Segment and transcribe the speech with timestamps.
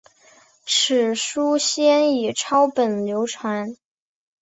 [0.65, 3.77] 此书先以抄本流传。